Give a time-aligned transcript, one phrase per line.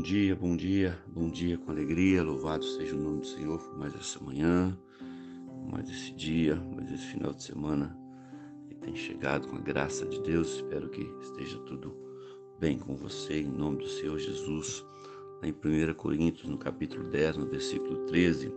[0.00, 2.22] Bom dia, bom dia, bom dia com alegria.
[2.22, 4.74] Louvado seja o nome do Senhor por mais essa manhã,
[5.70, 7.94] mais esse dia, mais esse final de semana
[8.66, 10.54] que tem chegado com a graça de Deus.
[10.54, 11.94] Espero que esteja tudo
[12.58, 14.82] bem com você, em nome do Senhor Jesus.
[15.42, 18.50] Lá em 1 Coríntios, no capítulo 10, no versículo 13,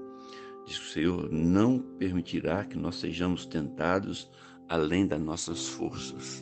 [0.66, 4.32] diz que o Senhor não permitirá que nós sejamos tentados
[4.70, 6.42] além das nossas forças.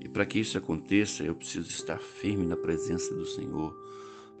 [0.00, 3.89] E para que isso aconteça, eu preciso estar firme na presença do Senhor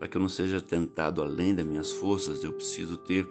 [0.00, 3.28] para que eu não seja tentado além das minhas forças, eu preciso ter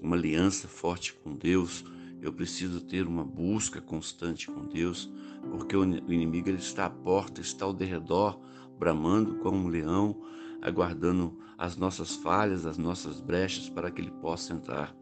[0.00, 1.84] uma aliança forte com Deus,
[2.22, 5.12] eu preciso ter uma busca constante com Deus,
[5.50, 8.38] porque o inimigo ele está à porta, está ao derredor,
[8.78, 10.22] bramando como um leão,
[10.62, 14.94] aguardando as nossas falhas, as nossas brechas para que ele possa entrar.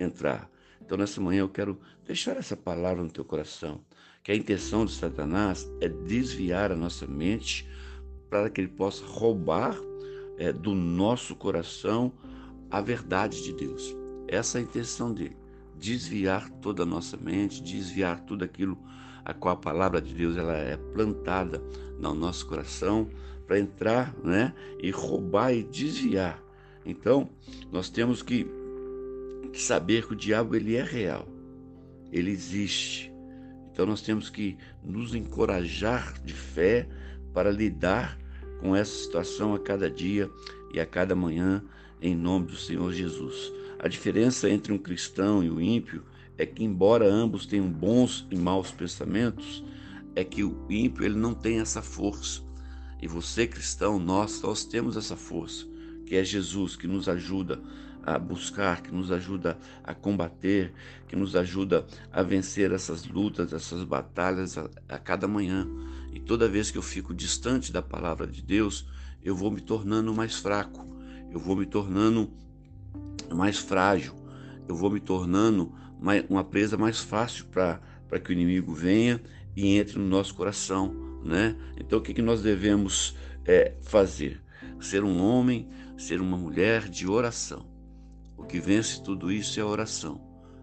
[0.00, 0.50] Entrar.
[0.80, 3.84] Então nessa manhã eu quero deixar essa palavra no teu coração,
[4.22, 7.68] que a intenção de Satanás é desviar a nossa mente
[8.30, 9.76] para que ele possa roubar
[10.38, 12.12] é, do nosso coração
[12.70, 13.94] a verdade de Deus.
[14.26, 15.36] Essa é a intenção dele.
[15.76, 18.78] Desviar toda a nossa mente, desviar tudo aquilo
[19.24, 21.62] a qual a palavra de Deus ela é plantada
[21.98, 23.08] no nosso coração
[23.46, 26.42] para entrar né, e roubar e desviar.
[26.84, 27.28] Então,
[27.70, 28.46] nós temos que,
[29.52, 31.26] que saber que o diabo ele é real,
[32.12, 33.12] ele existe.
[33.70, 36.88] Então, nós temos que nos encorajar de fé
[37.32, 38.18] para lidar
[38.60, 40.30] com essa situação a cada dia
[40.72, 41.62] e a cada manhã,
[42.00, 43.52] em nome do Senhor Jesus.
[43.78, 46.02] A diferença entre um cristão e o ímpio
[46.36, 49.64] é que, embora ambos tenham bons e maus pensamentos,
[50.14, 52.42] é que o ímpio ele não tem essa força.
[53.00, 55.66] E você, cristão, nós, nós temos essa força,
[56.04, 57.60] que é Jesus, que nos ajuda
[58.02, 60.72] a buscar, que nos ajuda a combater,
[61.06, 65.68] que nos ajuda a vencer essas lutas, essas batalhas a, a cada manhã.
[66.12, 68.86] E toda vez que eu fico distante da palavra de Deus,
[69.22, 70.86] eu vou me tornando mais fraco,
[71.30, 72.30] eu vou me tornando
[73.34, 74.14] mais frágil,
[74.66, 75.72] eu vou me tornando
[76.28, 79.20] uma presa mais fácil para que o inimigo venha
[79.56, 80.94] e entre no nosso coração.
[81.24, 81.56] Né?
[81.76, 84.40] Então, o que, que nós devemos é, fazer?
[84.80, 87.66] Ser um homem, ser uma mulher de oração.
[88.36, 90.20] O que vence tudo isso é a oração.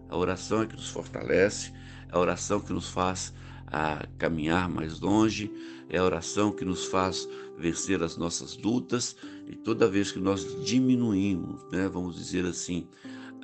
[0.08, 1.72] A oração é que nos fortalece,
[2.10, 3.32] a oração que nos faz
[3.66, 5.52] a caminhar mais longe,
[5.88, 7.28] é a oração que nos faz
[7.58, 12.86] vencer as nossas lutas e toda vez que nós diminuímos, né, vamos dizer assim,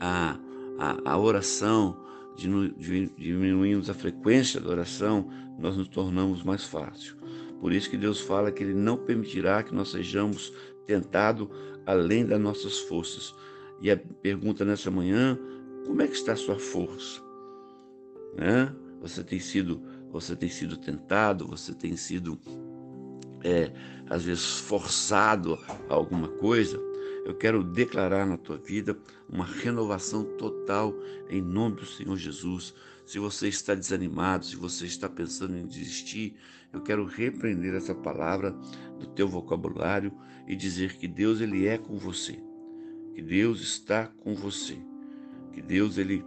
[0.00, 0.39] a,
[0.78, 1.97] a, a oração,
[2.37, 7.17] diminuímos a frequência da oração, nós nos tornamos mais fácil.
[7.61, 10.53] Por isso que Deus fala que Ele não permitirá que nós sejamos
[10.87, 11.49] tentados
[11.87, 13.34] além das nossas forças.
[13.81, 15.39] E a pergunta nessa manhã,
[15.87, 17.21] como é que está a sua força?
[18.37, 18.75] Né?
[19.00, 22.38] Você tem sido, você tem sido tentado, você tem sido
[23.43, 23.72] é,
[24.09, 26.81] às vezes forçado a alguma coisa.
[27.25, 28.97] Eu quero declarar na tua vida
[29.28, 30.94] uma renovação total
[31.28, 32.75] em nome do Senhor Jesus.
[33.06, 36.37] Se você está desanimado, se você está pensando em desistir,
[36.72, 38.53] eu quero repreender essa palavra
[38.99, 40.12] do teu vocabulário
[40.47, 42.41] e dizer que Deus ele é com você
[43.14, 44.78] que Deus está com você,
[45.53, 46.25] que Deus ele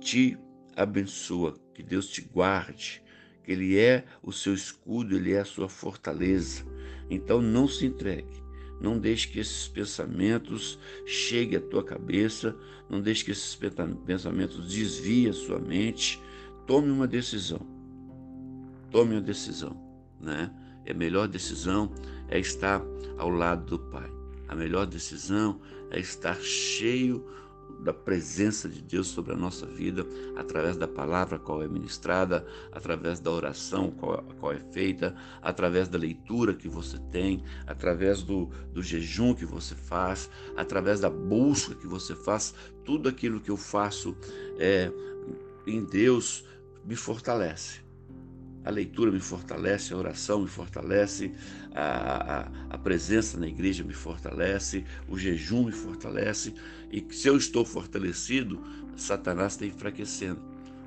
[0.00, 0.38] te
[0.78, 3.02] abençoa, que Deus te guarde,
[3.42, 6.64] que Ele é o seu escudo, Ele é a sua fortaleza.
[7.10, 8.42] Então não se entregue,
[8.80, 12.56] não deixe que esses pensamentos cheguem à tua cabeça,
[12.88, 13.58] não deixe que esses
[14.06, 16.22] pensamentos desviem a sua mente.
[16.66, 17.60] Tome uma decisão.
[18.90, 19.76] Tome uma decisão,
[20.20, 20.50] né?
[20.88, 21.92] A melhor decisão
[22.28, 22.82] é estar
[23.18, 24.10] ao lado do Pai.
[24.48, 27.26] A melhor decisão é estar cheio
[27.80, 30.06] da presença de Deus sobre a nossa vida,
[30.36, 35.98] através da palavra qual é ministrada, através da oração qual, qual é feita, através da
[35.98, 41.86] leitura que você tem, através do, do jejum que você faz, através da busca que
[41.86, 42.54] você faz,
[42.84, 44.16] tudo aquilo que eu faço
[44.58, 44.90] é,
[45.66, 46.44] em Deus
[46.84, 47.87] me fortalece.
[48.68, 51.32] A leitura me fortalece, a oração me fortalece,
[51.74, 56.52] a, a, a, presença na igreja me fortalece, o jejum me fortalece.
[56.92, 58.62] E se eu estou fortalecido,
[58.94, 60.42] Satanás está enfraquecendo.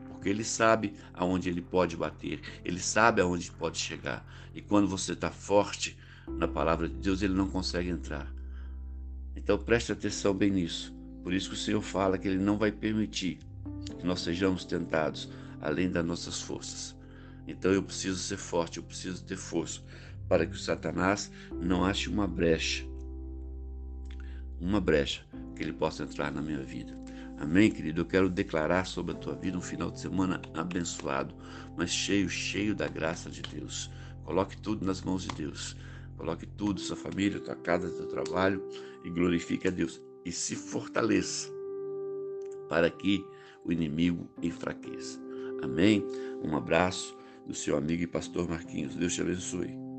[0.09, 4.23] Porque ele sabe aonde ele pode bater, ele sabe aonde pode chegar.
[4.53, 8.31] E quando você está forte na palavra de Deus, ele não consegue entrar.
[9.35, 10.93] Então preste atenção bem nisso.
[11.23, 13.39] Por isso que o Senhor fala que ele não vai permitir
[13.99, 15.27] que nós sejamos tentados
[15.59, 17.00] além das nossas forças.
[17.47, 19.81] Então eu preciso ser forte, eu preciso ter força
[20.27, 22.85] para que o Satanás não ache uma brecha,
[24.59, 26.97] uma brecha que ele possa entrar na minha vida.
[27.37, 28.01] Amém, querido?
[28.01, 31.35] Eu quero declarar sobre a tua vida um final de semana abençoado,
[31.75, 33.89] mas cheio, cheio da graça de Deus.
[34.23, 35.75] Coloque tudo nas mãos de Deus.
[36.15, 38.63] Coloque tudo, sua família, tua casa, teu trabalho
[39.03, 39.99] e glorifique a Deus.
[40.23, 41.49] E se fortaleça
[42.69, 43.25] para que
[43.65, 45.19] o inimigo enfraqueça.
[45.63, 46.05] Amém?
[46.43, 48.95] Um abraço do seu amigo e pastor Marquinhos.
[48.95, 49.90] Deus te abençoe.